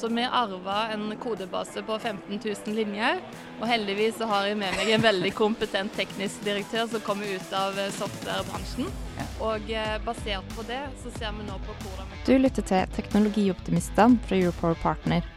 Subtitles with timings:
[0.00, 3.18] Så vi arva en kodebase på 15 000 linjer,
[3.60, 7.52] og heldigvis så har jeg med meg en veldig kompetent teknisk direktør som kommer ut
[7.52, 8.88] av eh, softwarebransjen.
[9.44, 12.96] Og eh, basert på det så ser vi nå på hvordan vi Du lytter til
[12.96, 15.28] Teknologioptimistene fra Europower Partner.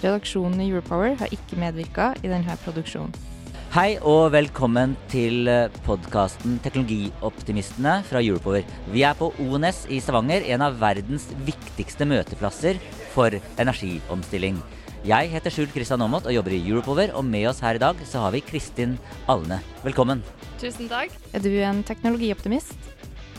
[0.00, 3.35] Redaksjonen i Europower har ikke medvirka i denne produksjonen.
[3.76, 5.50] Hei og velkommen til
[5.84, 8.62] podkasten Teknologioptimistene fra Europower.
[8.88, 12.80] Vi er på ONS i Stavanger, en av verdens viktigste møteplasser
[13.12, 14.62] for energiomstilling.
[15.04, 18.00] Jeg heter Skjult Kristian Aamodt og jobber i Europower, og med oss her i dag
[18.08, 18.96] så har vi Kristin
[19.28, 19.60] Alne.
[19.84, 20.24] Velkommen.
[20.56, 21.12] Tusen takk.
[21.36, 22.80] Er du en teknologioptimist?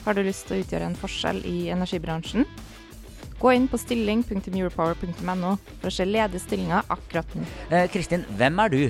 [0.05, 2.45] Har du lyst til å utgjøre en forskjell i energibransjen?
[3.41, 7.49] Gå inn på stilling.europower.no for å se ledige stillinger akkurat nå.
[7.73, 8.81] Eh, Kristin, hvem er du?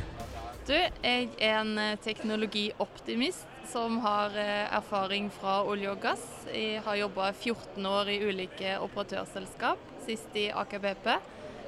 [0.67, 6.25] Du, jeg er en eh, teknologioptimist som har eh, erfaring fra olje og gass.
[6.51, 11.07] Jeg har jobba 14 år i ulike operatørselskap, sist i Aker BP.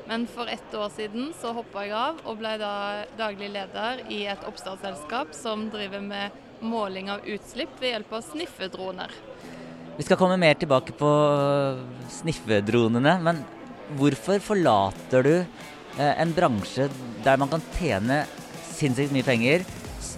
[0.10, 2.74] Men for ett år siden så hoppa jeg av og ble da
[3.16, 9.16] daglig leder i et oppstartsselskap som driver med måling av utslipp ved hjelp av sniffedroner.
[9.96, 11.14] Vi skal komme mer tilbake på
[12.20, 13.40] sniffedronene, men
[13.96, 16.90] hvorfor forlater du eh, en bransje
[17.24, 18.26] der man kan tjene
[18.80, 19.66] sinnssykt mye penger,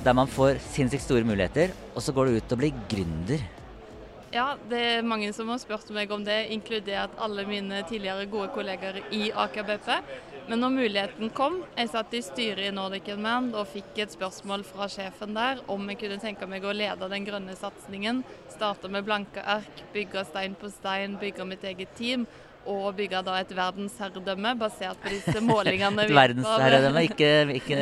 [0.06, 3.42] der man får sinnssykt store muligheter, og så går du ut og blir gründer?
[4.31, 8.48] Ja, det er mange som har spurt meg om det, inkludert alle mine tidligere gode
[8.56, 9.90] kolleger i Aker BP.
[10.48, 14.64] Men når muligheten kom, jeg satt i styret i Nordic Man og fikk et spørsmål
[14.68, 18.23] fra sjefen der om jeg kunne tenke meg å lede den grønne satsingen.
[18.53, 22.25] Starte med blanke ark, bygge stein på stein, bygge mitt eget team
[22.69, 26.05] og bygge da et verdensherredømme basert på disse målingene.
[26.05, 27.79] et verdensherredømme, ikke, ikke,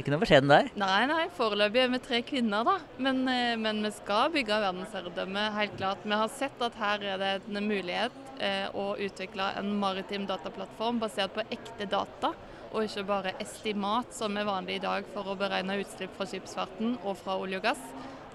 [0.00, 0.70] ikke noe beskjeden der?
[0.80, 2.76] Nei, nei, foreløpig er vi tre kvinner, da.
[2.98, 6.04] Men, eh, men, vi skal bygge verdensherredømme, helt klart.
[6.04, 11.00] Vi har sett at her er det en mulighet eh, å utvikle en maritim dataplattform
[11.02, 12.34] basert på ekte data.
[12.74, 16.96] Og ikke bare estimat, som er vanlig i dag for å beregne utslipp fra skipsfarten
[17.04, 17.84] og fra olje og gass.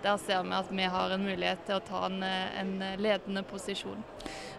[0.04, 4.04] Der ser vi at vi har en mulighet til å ta en, en ledende posisjon.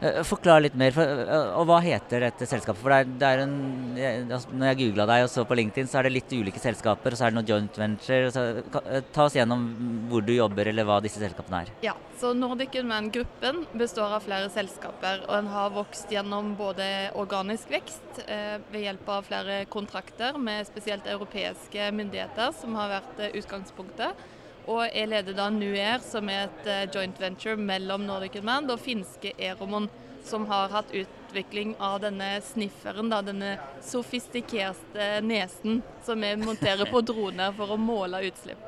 [0.00, 0.94] Eh, forklar litt mer.
[0.96, 2.80] For, eh, og hva heter dette selskapet?
[2.80, 5.90] For det er, det er en, altså, når jeg googla deg og så på LinkedIn,
[5.90, 7.12] så er det litt ulike selskaper.
[7.12, 8.30] Og så er det noen joint venture.
[8.32, 8.46] Så,
[8.80, 9.66] eh, ta oss gjennom
[10.10, 11.72] hvor du jobber, eller hva disse selskapene er.
[11.84, 15.24] Ja, så Nordic Unman-gruppen består av flere selskaper.
[15.28, 16.88] Og den har vokst gjennom både
[17.20, 23.24] organisk vekst eh, ved hjelp av flere kontrakter med spesielt europeiske myndigheter, som har vært
[23.34, 24.28] utgangspunktet.
[24.68, 28.82] Og jeg leder da Nuer, som er et uh, joint venture mellom Nordic Command og
[28.82, 29.88] finske Eromon,
[30.26, 33.54] som har hatt utvikling av denne snifferen, da, denne
[33.84, 38.60] sofistikerte nesen som vi monterer på droner for å måle utslipp.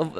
[0.00, 0.18] Og,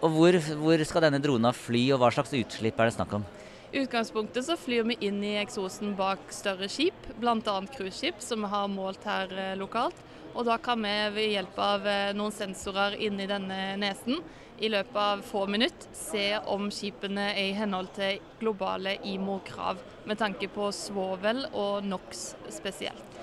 [0.00, 3.26] og hvor, hvor, skal denne drona fly, og hva slags utslipp er det snakk om?
[3.72, 7.56] I utgangspunktet så flyr vi inn i eksosen bak større skip, bl.a.
[7.76, 9.98] cruiseskip, som vi har målt her eh, lokalt.
[10.36, 14.20] Og da kan vi ved hjelp av eh, noen sensorer inni denne nesen
[14.60, 20.20] i løpet av få minutter se om skipene er i henhold til globale IMO-krav, med
[20.20, 23.15] tanke på svovel og NOx spesielt.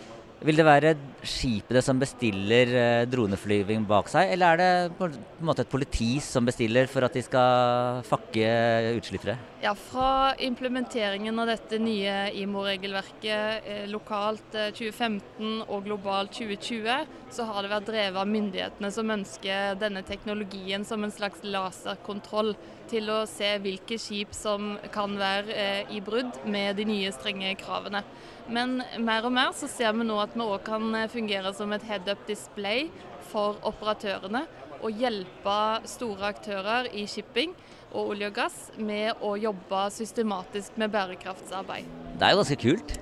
[0.44, 0.90] Vil det være
[1.24, 6.18] skipene som bestiller eh, droneflyving bak seg, eller er det på en måte et politi
[6.20, 8.50] som bestiller for at de skal fakke
[8.98, 9.38] utslippere?
[9.64, 17.48] Ja, Fra implementeringen av dette nye IMO-regelverket eh, lokalt eh, 2015 og globalt 2020, så
[17.48, 22.52] har det vært drevet av myndighetene som ønsker denne teknologien som en slags laserkontroll
[22.92, 27.56] til å se hvilke skip som kan være eh, i brudd med de nye strenge
[27.64, 28.04] kravene.
[28.52, 31.72] Men mer og mer så ser vi nå at vi òg kan eh, fungere som
[31.76, 32.90] et head-up display
[33.32, 34.46] for operatørene.
[34.84, 35.58] Og hjelpe
[35.88, 37.54] store aktører i shipping
[37.94, 41.88] og olje og gass med å jobbe systematisk med bærekraftsarbeid.
[42.20, 42.96] Det er jo ganske kult.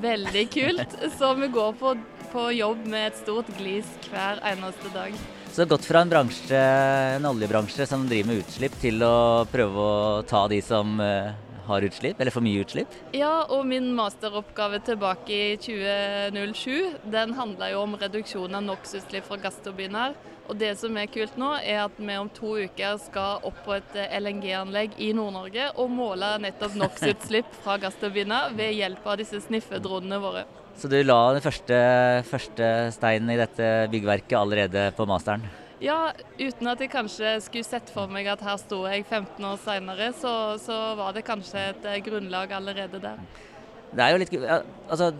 [0.00, 1.00] Veldig kult.
[1.18, 1.92] Så vi går på,
[2.32, 5.16] på jobb med et stort glis hver eneste dag.
[5.46, 6.62] Så det har gått fra en bransje,
[7.16, 11.32] en oljebransje som driver med utslipp, til å prøve å ta de som uh,
[11.66, 12.94] har utslipp, eller for mye utslipp?
[13.16, 19.40] Ja, og min masteroppgave tilbake i 2007, den handla jo om reduksjon av NOx-utslipp fra
[19.42, 20.16] gassturbiner.
[20.46, 23.74] Og det som er kult nå, er at vi om to uker skal opp på
[23.74, 29.42] et eh, LNG-anlegg i Nord-Norge og måle nettopp NOx-utslipp fra gassturbiner ved hjelp av disse
[29.48, 30.46] sniffedronene våre.
[30.76, 31.76] Så du la den første,
[32.28, 35.46] første steinen i dette byggverket allerede på masteren?
[35.82, 39.58] Ja, uten at jeg kanskje skulle sett for meg at her sto jeg 15 år
[39.60, 43.18] seinere, så, så, var det kanskje et eh, grunnlag allerede der.
[43.92, 44.32] Det er jo litt
[44.88, 45.12] altså,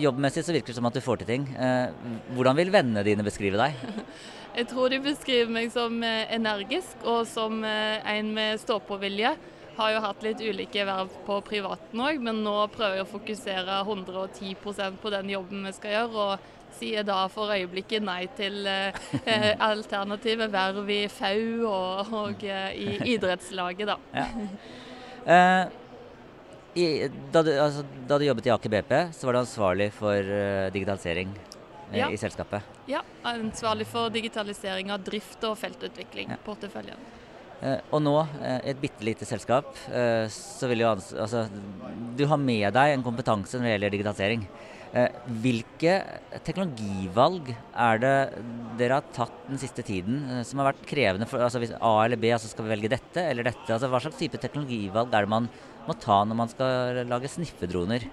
[0.00, 1.44] Jobbmessig så virker det som at du får til ting.
[1.52, 1.92] Eh,
[2.32, 3.76] hvordan vil vennene dine beskrive deg?
[4.56, 9.34] Jeg tror de beskriver meg som eh, energisk og som en med stå-på-vilje.
[9.76, 13.76] Har jo hatt litt ulike verv på privaten òg, men nå prøver jeg å fokusere
[13.84, 16.24] 110% på den jobben vi skal gjøre.
[16.24, 22.72] og sier da for øyeblikket nei til eh, alternative verv i FAU og, og eh,
[22.76, 23.98] i idrettslaget, da.
[24.14, 24.26] Ja.
[25.34, 25.76] Eh,
[26.80, 26.86] i,
[27.32, 30.34] da, du, altså, da, du, jobbet i Aker BP, så var du ansvarlig for
[30.70, 31.32] digitalisering
[31.90, 32.10] eh, ja.
[32.10, 32.76] i selskapet?
[32.90, 36.30] Ja, ansvarlig for digitalisering av drift og feltutvikling.
[36.36, 36.38] Ja.
[36.46, 37.08] Porteføljen.
[37.60, 39.74] Uh, og nå, uh, et bitte lite selskap,
[40.32, 41.42] så vil jo altså,
[42.16, 44.46] Du har med deg en kompetanse når det gjelder digitalisering.
[44.90, 45.92] Eh, hvilke
[46.42, 48.14] teknologivalg er det
[48.80, 51.28] dere har tatt den siste tiden eh, som har vært krevende?
[51.30, 53.68] For, altså hvis A eller B, altså skal vi velge dette eller dette?
[53.70, 55.46] Altså hva slags type teknologivalg er det man
[55.86, 58.06] må ta når man skal lage sniffedroner?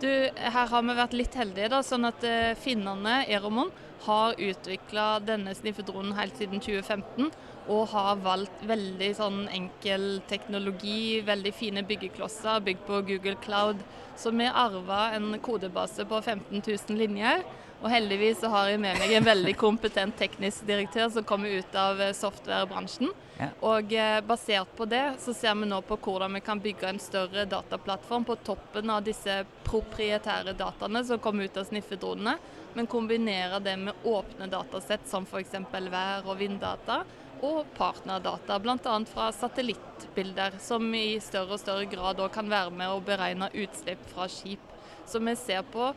[0.00, 3.68] Du, her har vi vært litt heldige, da, sånn at uh, finnene, Eromon,
[4.06, 7.28] har utvikla denne sniffedronen helt siden 2015
[7.70, 13.82] og har valgt veldig sånn enkel teknologi, veldig fine byggeklosser bygd på Google Cloud.
[14.18, 17.44] Så vi arva en kodebase på 15 000 linjer.
[17.80, 21.76] Og heldigvis så har jeg med meg en veldig kompetent teknisk direktør som kommer ut
[21.80, 23.08] av eh, softwarebransjen.
[23.38, 23.48] Ja.
[23.70, 27.00] Og eh, basert på det så ser vi nå på hvordan vi kan bygge en
[27.00, 32.36] større dataplattform på toppen av disse proprietære dataene som kommer ut av sniffedronene,
[32.76, 35.56] men kombinere det med åpne datasett som f.eks.
[35.72, 37.00] vær- og vinddata
[37.40, 38.96] og partnerdata, bl.a.
[39.08, 44.28] fra satellittbilder, som i større og større grad kan være med å beregne utslipp fra
[44.28, 44.60] skip.
[45.08, 45.88] Så vi ser på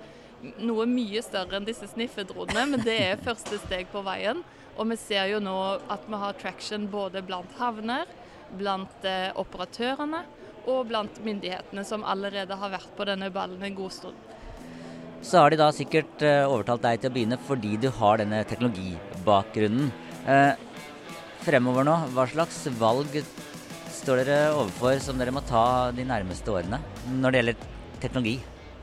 [0.64, 4.44] noe mye større enn disse sniffedronene, men det er første steg på veien.
[4.74, 5.56] Og vi ser jo nå
[5.94, 8.10] at vi har traction både blant havner,
[8.58, 10.24] blant eh, operatørene
[10.70, 14.18] og blant myndighetene, som allerede har vært på denne ballen en god stund.
[15.24, 18.42] Så har de da sikkert eh, overtalt deg til å begynne fordi du har denne
[18.50, 19.92] teknologibakgrunnen.
[20.28, 20.54] Eh,
[21.44, 23.20] fremover nå, hva slags valg
[23.94, 26.82] står dere overfor som dere må ta de nærmeste årene
[27.22, 27.70] når det gjelder
[28.04, 28.36] teknologi?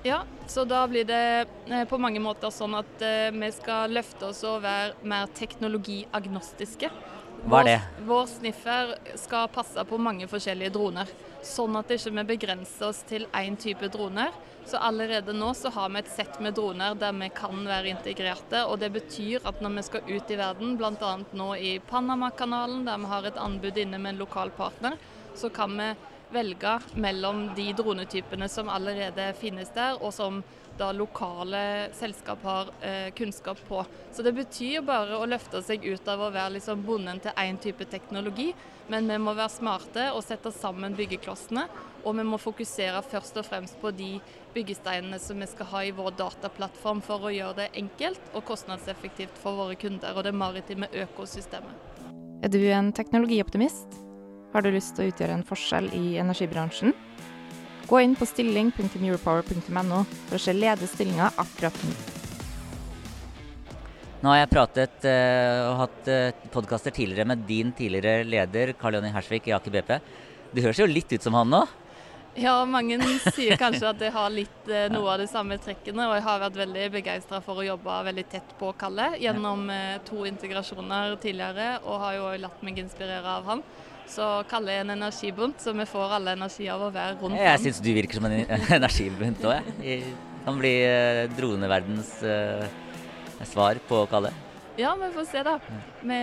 [0.03, 4.31] Ja, så da blir det eh, på mange måter sånn at eh, vi skal løfte
[4.31, 6.89] oss og være mer teknologiagnostiske.
[7.45, 7.75] Hva er det?
[7.99, 11.13] Vår, vår sniffer skal passe på mange forskjellige droner.
[11.45, 14.33] Sånn at vi ikke begrenser oss til én type droner.
[14.69, 18.65] Så allerede nå så har vi et sett med droner der vi kan være integrerte.
[18.65, 21.15] og Det betyr at når vi skal ut i verden, bl.a.
[21.33, 24.97] nå i Panamakanalen, der vi har et anbud inne med en lokal partner,
[25.37, 25.93] så kan vi
[26.33, 30.43] velge mellom de dronetypene som allerede finnes der, og som
[30.81, 33.85] da lokale selskap har eh, kunnskap på.
[34.13, 37.61] Så det betyr bare å løfte seg ut av å være liksom bonden til én
[37.61, 38.49] type teknologi,
[38.89, 41.67] men vi må være smarte og sette sammen byggeklossene.
[42.01, 44.15] Og vi må fokusere først og fremst på de
[44.55, 49.37] byggesteinene som vi skal ha i vår dataplattform for å gjøre det enkelt og kostnadseffektivt
[49.43, 51.89] for våre kunder og det maritime økosystemet.
[52.41, 54.10] Er du en teknologioptimist?
[54.51, 56.91] Har du lyst til å utgjøre en forskjell i energibransjen?
[57.87, 61.93] Gå inn på stilling.europower.no for å se ledige stillinger akkurat nå.
[64.21, 68.99] Nå har jeg pratet uh, og hatt uh, podkaster tidligere med din tidligere leder Karl
[68.99, 69.93] Jonny Hersvik i Aker BP.
[70.51, 71.63] Du høres jo litt ut som han nå?
[72.39, 72.99] Ja, mange
[73.35, 76.09] sier kanskje at jeg har litt uh, noe av de samme trekkene.
[76.11, 79.97] Og jeg har vært veldig begeistra for å jobbe veldig tett på Kalle gjennom uh,
[80.11, 83.65] to integrasjoner tidligere, og har jo latt meg inspirere av han.
[84.11, 87.47] Så kaller jeg en energibunt, så vi får alle energi av å være rundt ham.
[87.47, 88.37] Jeg syns du virker som en
[88.81, 90.13] energibunt òg, jeg.
[90.45, 92.65] Kan bli uh, droneverdens uh,
[93.47, 94.33] svar på Kalle.
[94.81, 95.59] Ja, vi får se, da.
[96.01, 96.19] Vi,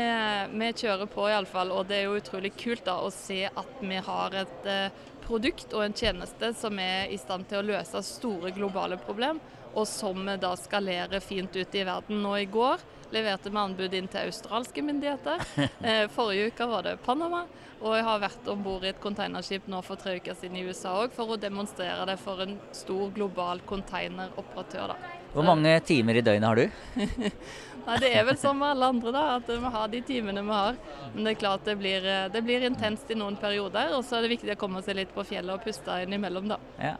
[0.57, 1.71] vi kjører på iallfall.
[1.75, 5.75] Og det er jo utrolig kult da å se at vi har et uh, produkt
[5.75, 9.39] og en tjeneste som er i stand til å løse store globale problem,
[9.77, 12.21] og som vi da skalerer fint ut i verden.
[12.23, 12.81] Nå i går
[13.13, 15.43] leverte vi anbud inn til australske myndigheter.
[16.15, 17.45] Forrige uke var det Panama.
[17.77, 20.63] Og jeg har vært om bord i et containerskip nå for tre uker siden i
[20.65, 24.95] USA òg, for å demonstrere det for en stor global containeroperatør.
[24.95, 25.15] da.
[25.35, 26.65] Hvor mange timer i døgnet har du?
[27.87, 30.55] Nei, Det er vel som med alle andre, da, at vi har de timene vi
[30.57, 30.79] har.
[31.13, 34.25] Men det er klart det blir, det blir intenst i noen perioder, og så er
[34.25, 36.57] det viktig å komme seg litt på fjellet og puste innimellom, da.
[36.81, 36.95] Ja.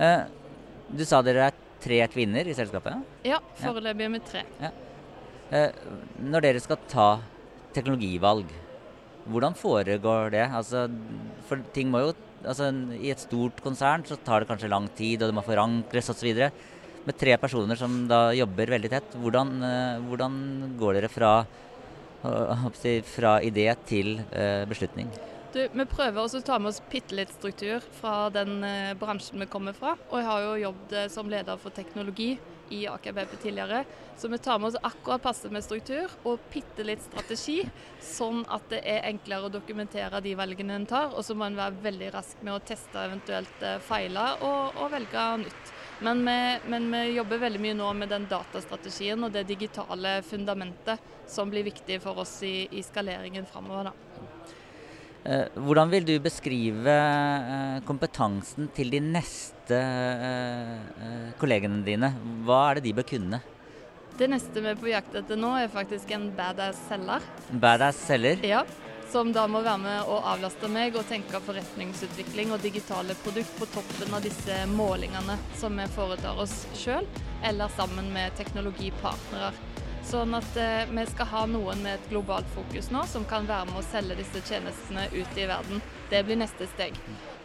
[0.00, 0.24] Eh,
[0.88, 3.02] du sa dere er tre kvinner i selskapet?
[3.26, 4.42] Ja, foreløpig er vi tre.
[4.62, 4.70] Ja.
[5.52, 5.80] Eh,
[6.22, 7.08] når dere skal ta
[7.76, 8.52] teknologivalg,
[9.28, 10.44] hvordan foregår det?
[10.48, 10.86] Altså,
[11.48, 12.12] for ting må jo
[12.42, 16.10] altså, I et stort konsern så tar det kanskje lang tid, og det må forankres
[16.10, 16.48] osv.
[17.02, 19.18] med tre personer som da jobber veldig tett.
[19.18, 19.52] Hvordan,
[20.08, 20.34] hvordan
[20.78, 21.32] går dere fra,
[22.22, 24.16] fra idé til
[24.70, 25.10] beslutning?
[25.52, 29.42] Du, vi prøver også å ta med oss bitte litt struktur fra den eh, bransjen
[29.42, 29.98] vi kommer fra.
[30.08, 32.30] Og jeg har jo jobbet som leder for teknologi
[32.72, 33.82] i Aker BP tidligere.
[34.16, 37.58] Så vi tar med oss akkurat passe med struktur og bitte litt strategi,
[38.00, 41.12] sånn at det er enklere å dokumentere de valgene en tar.
[41.12, 44.92] Og så må en være veldig rask med å teste eventuelt eh, feiler og, og
[44.96, 45.78] velge nytt.
[46.00, 46.38] Men vi,
[46.72, 51.68] men vi, jobber veldig mye nå med den datastrategien og det digitale fundamentet som blir
[51.68, 53.92] viktig for oss i, i skaleringen framover.
[55.22, 62.10] Eh, hvordan vil du beskrive eh, kompetansen til de neste eh, kollegene dine?
[62.42, 63.38] Hva er det de bør kunne?
[64.18, 67.22] Det neste vi er på jakt etter nå, er faktisk en badass selger.
[67.62, 68.42] Badass selger?
[68.44, 68.64] Ja,
[69.12, 73.70] som da må være med og avlaste meg og tenke forretningsutvikling og digitale produkt på
[73.76, 77.06] toppen av disse målingene som vi foretar oss sjøl,
[77.46, 79.54] eller sammen med teknologipartnere.
[80.12, 83.70] Sånn at eh, vi skal ha noen med et globalt fokus nå, som kan være
[83.70, 85.80] med å selge disse tjenestene ut i verden.
[86.10, 86.98] Det blir neste steg.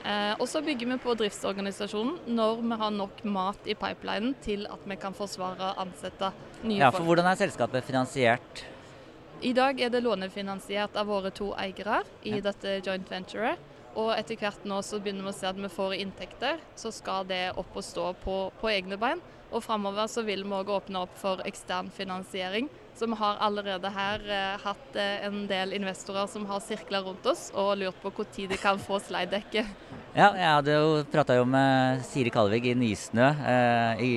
[0.03, 4.67] Eh, og så bygger vi på driftsorganisasjonen når vi har nok mat i pipelinen til
[4.67, 6.33] at vi kan forsvare og ansette
[6.65, 7.07] nye ja, for.
[7.07, 8.65] Hvordan er selskapet finansiert?
[9.47, 12.43] I dag er det lånefinansiert av våre to eiere i ja.
[12.49, 13.63] dette joint venturet.
[13.97, 17.25] Og etter hvert nå så begynner vi å se at vi får inntekter, så skal
[17.29, 19.23] det opp og stå på, på egne bein.
[19.47, 22.67] Og framover så vil vi òg åpne opp for ekstern finansiering.
[22.97, 27.25] Så vi har allerede her eh, hatt eh, en del investorer som har sirkla rundt
[27.29, 29.41] oss og lurt på når de kan få slide
[30.17, 34.15] Ja, jeg hadde jo prata med Siri Kalvig i Nysnø eh, i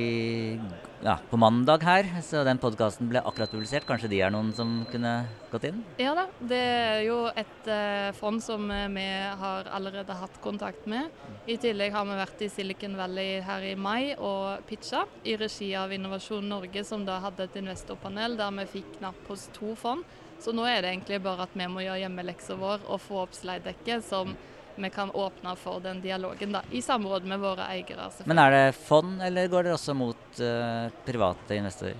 [1.03, 3.87] ja, på mandag her, så den podkasten ble akkurat publisert.
[3.89, 5.13] Kanskje de er noen som kunne
[5.53, 5.81] gått inn?
[6.01, 9.07] Ja da, det er jo et eh, fond som uh, vi
[9.43, 11.09] har allerede hatt kontakt med.
[11.49, 15.73] I tillegg har vi vært i Silicon Valley her i mai og pitcha i regi
[15.79, 20.05] av Innovasjon Norge, som da hadde et investorpanel der vi fikk knapp hos to fond.
[20.41, 23.37] Så nå er det egentlig bare at vi må gjøre hjemmeleksa vår og få opp
[23.37, 24.33] slide-dekket som
[24.81, 28.09] vi kan åpne for den dialogen, da, i samråd med våre eiere.
[28.25, 31.99] Men er det fond, eller går dere også mot uh, private investorer?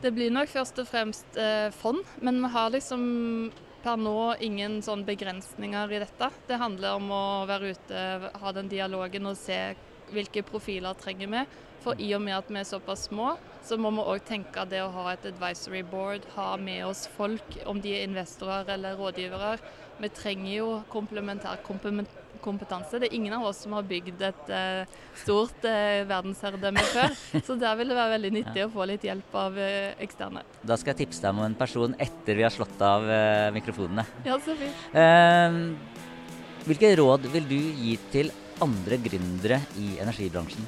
[0.00, 3.04] Det blir nok først og fremst uh, fond, men vi har liksom
[3.84, 6.30] per nå ingen sånn begrensninger i dette.
[6.48, 8.04] Det handler om å være ute,
[8.42, 9.60] ha den dialogen og se
[10.10, 11.44] hvilke profiler trenger vi.
[11.80, 13.34] For i og med at vi er såpass små,
[13.64, 17.56] så må vi òg tenke det å ha et advisory board, ha med oss folk,
[17.68, 19.54] om de er investorer eller rådgivere.
[20.00, 21.60] Vi trenger jo komplementær
[22.40, 23.00] kompetanse.
[23.00, 27.16] Det er ingen av oss som har bygd et uh, stort uh, verdensherredømme før.
[27.46, 30.44] Så der vil det være veldig nyttig å få litt hjelp av uh, eksterne.
[30.64, 33.04] Da skal jeg tipse deg om en person etter vi har slått av
[33.54, 34.06] mikrofonene.
[34.24, 34.84] Ja, så fint.
[34.96, 35.74] Ehm,
[36.64, 38.32] hvilke råd vil du gi til
[38.64, 40.64] andre gründere i energibransjen?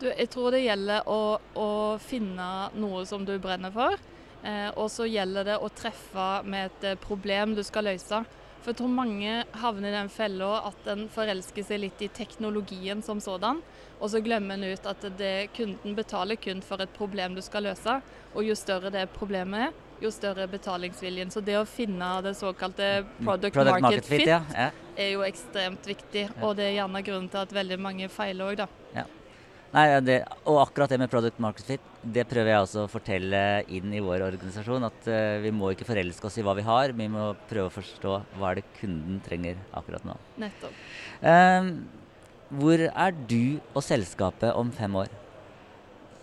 [0.00, 1.70] Du, jeg tror det gjelder å, å
[2.02, 3.96] finne noe som du brenner for.
[4.42, 8.24] Eh, og så gjelder det å treffe med et eh, problem du skal løse.
[8.66, 13.02] For jeg tror mange havner i den fella at en forelsker seg litt i teknologien
[13.06, 13.60] som sådan.
[14.00, 17.68] Og så glemmer en ut at det, kunden betaler kun for et problem du skal
[17.68, 18.00] løse.
[18.34, 21.30] Og jo større det problemet er, jo større betalingsviljen.
[21.30, 22.90] Så det å finne det såkalte
[23.22, 24.42] product, product market, market, fit, ja.
[24.50, 24.72] Ja.
[24.98, 26.26] er jo ekstremt viktig.
[26.42, 29.06] Og det er gjerne grunnen til at veldig mange feiler òg, da.
[29.76, 33.40] Nei, det, og akkurat det med product market fit, det prøver jeg også å fortelle
[33.76, 34.86] inn i vår organisasjon.
[34.88, 37.74] At uh, vi må ikke forelske oss i hva vi har, vi må prøve å
[37.74, 40.16] forstå hva er det kunden trenger akkurat nå.
[40.40, 40.80] Nettopp.
[41.20, 41.68] Uh,
[42.56, 45.12] hvor er du og selskapet om fem år?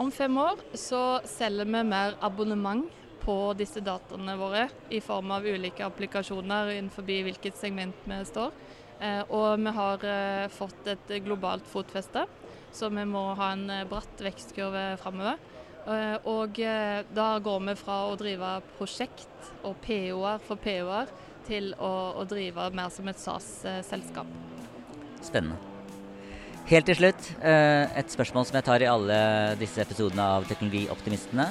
[0.02, 2.88] Om fem år så selger vi mer abonnement
[3.22, 8.50] på disse dataene våre i form av ulike applikasjoner innenfor hvilket segment vi står.
[8.98, 12.24] Uh, og vi har eh, fått et globalt fotfeste.
[12.74, 15.42] Så vi må ha en eh, bratt vekstkurve framover.
[15.84, 21.12] Eh, og eh, da går vi fra å drive prosjekt og PO-er for PO-er
[21.46, 24.30] til å, å, drive mer som et SAS-selskap.
[25.22, 25.60] Spennende.
[26.64, 29.18] Helt til slutt, et spørsmål som jeg tar i alle
[29.60, 31.50] disse episodene av Teknologioptimistene.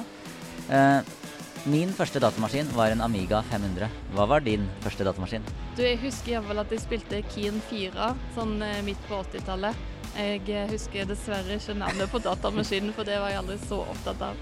[1.69, 3.91] Min første datamaskin var en Amiga 500.
[4.17, 5.45] Hva var din første datamaskin?
[5.77, 8.57] Du, Jeg husker iallfall at jeg spilte Keen 4 sånn
[8.89, 9.92] midt på 80-tallet.
[10.13, 14.37] Jeg husker dessverre ikke navnet på datamaskinen, for det var jeg aldri så opptatt av.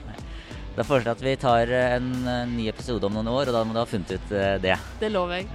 [0.76, 2.12] Da foreslår jeg at vi tar en
[2.54, 4.78] ny episode om noen år, og da må du ha funnet ut eh, det.
[5.02, 5.50] Det lover jeg.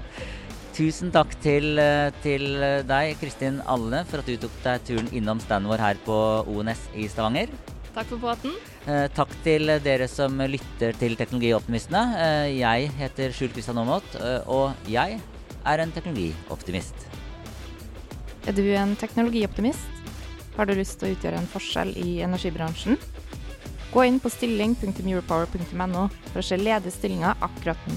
[0.76, 5.40] Tusen takk til, eh, til deg, Kristin Alle, for at du tok deg turen innom
[5.40, 6.18] standen vår her på
[6.52, 7.52] ONS i Stavanger.
[7.96, 8.52] Takk for praten.
[8.84, 12.52] Eh, takk til dere som lytter til Teknologioptimistene.
[12.52, 15.20] Jeg heter Skjul Kristian Aamodt, og jeg
[15.66, 17.08] er en teknologioptimist.
[18.46, 19.95] Er du en teknologioptimist?
[20.56, 23.00] Har du lyst til å utgjøre en forskjell i energibransjen?
[23.92, 27.96] Gå inn på stilling.europower.no for å se ledige stillinger akkurat nå.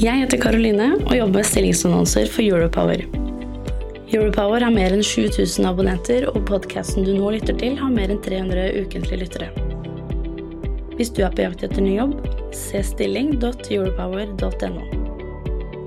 [0.00, 3.02] Jeg heter Karoline og jobber med stillingsannonser for Europower.
[4.10, 8.22] Europower har mer enn 7000 abonnenter, og podkasten du nå lytter til, har mer enn
[8.24, 9.50] 300 ukentlige lyttere.
[10.96, 12.16] Hvis du er på jakt etter ny jobb,
[12.56, 14.99] se stilling.europower.no.